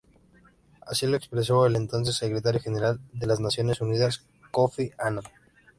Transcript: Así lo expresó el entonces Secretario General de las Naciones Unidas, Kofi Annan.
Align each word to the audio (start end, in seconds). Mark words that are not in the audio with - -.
Así 0.87 1.05
lo 1.05 1.15
expresó 1.15 1.63
el 1.67 1.75
entonces 1.75 2.15
Secretario 2.15 2.59
General 2.59 2.99
de 3.13 3.27
las 3.27 3.39
Naciones 3.39 3.81
Unidas, 3.81 4.25
Kofi 4.49 4.91
Annan. 4.97 5.25